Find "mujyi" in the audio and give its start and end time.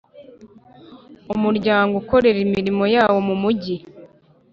3.41-3.77